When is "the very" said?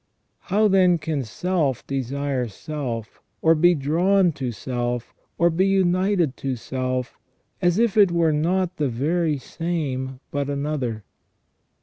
8.77-9.37